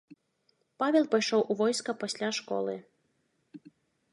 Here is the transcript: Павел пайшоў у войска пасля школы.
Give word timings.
Павел 0.83 1.03
пайшоў 1.11 1.41
у 1.45 1.53
войска 1.59 1.91
пасля 2.05 2.29
школы. 2.39 2.75